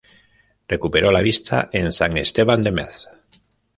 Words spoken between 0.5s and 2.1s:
Recuperó la vista en